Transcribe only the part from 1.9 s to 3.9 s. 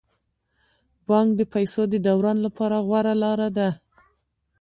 د دوران لپاره غوره لاره ده.